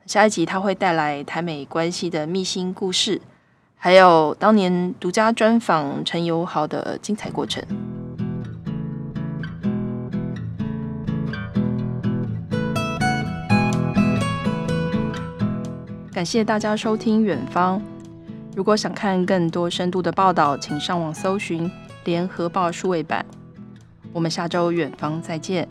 [0.05, 3.21] 下一集他会带来台美关系的秘辛故事。
[3.75, 7.63] 还有当年独家专访陈友豪的精彩过程。
[16.13, 17.79] 感谢大家收听《远方》。
[18.55, 21.69] 如果想看更多深度的报道，请上网搜寻
[22.03, 23.25] 《联合报》数位版。
[24.11, 25.67] 我们下周《远方》再见。